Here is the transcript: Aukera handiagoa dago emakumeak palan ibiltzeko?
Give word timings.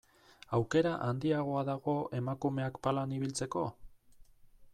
Aukera 0.57 0.93
handiagoa 1.09 1.61
dago 1.69 1.95
emakumeak 2.21 2.83
palan 2.89 3.15
ibiltzeko? 3.19 3.67